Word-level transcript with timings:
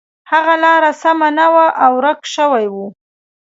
هغه 0.31 0.55
لاره 0.63 0.91
سمه 1.01 1.29
نه 1.39 1.47
وه 1.53 1.67
او 1.83 1.91
ورک 1.99 2.19
شوی 2.33 2.65
و. 2.73 2.75